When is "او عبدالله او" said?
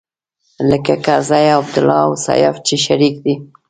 1.55-2.11